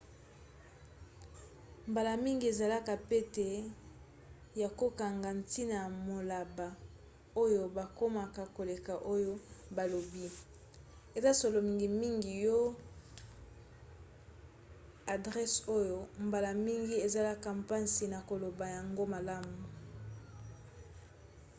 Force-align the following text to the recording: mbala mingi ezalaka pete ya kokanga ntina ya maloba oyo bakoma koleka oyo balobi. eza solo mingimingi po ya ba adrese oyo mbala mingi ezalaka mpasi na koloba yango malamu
mbala 1.89 2.13
mingi 2.23 2.45
ezalaka 2.53 2.93
pete 3.09 3.49
ya 4.61 4.69
kokanga 4.79 5.29
ntina 5.39 5.73
ya 5.81 5.87
maloba 6.07 6.67
oyo 7.43 7.61
bakoma 7.75 8.23
koleka 8.55 8.93
oyo 9.13 9.33
balobi. 9.75 10.25
eza 11.17 11.31
solo 11.41 11.57
mingimingi 11.67 12.33
po 12.33 12.41
ya 12.45 12.57
ba 12.61 12.69
adrese 15.13 15.59
oyo 15.77 15.97
mbala 16.25 16.49
mingi 16.65 16.95
ezalaka 17.05 17.49
mpasi 17.59 18.05
na 18.13 18.19
koloba 18.29 18.65
yango 18.75 19.03
malamu 19.13 19.57